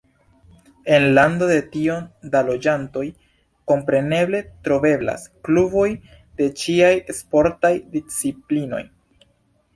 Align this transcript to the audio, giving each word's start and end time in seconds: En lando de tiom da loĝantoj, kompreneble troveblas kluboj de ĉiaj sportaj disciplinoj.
En 0.93 1.03
lando 1.17 1.49
de 1.51 1.57
tiom 1.75 2.07
da 2.35 2.41
loĝantoj, 2.47 3.03
kompreneble 3.73 4.41
troveblas 4.69 5.27
kluboj 5.49 5.87
de 6.41 6.49
ĉiaj 6.65 6.91
sportaj 7.21 7.75
disciplinoj. 7.95 8.83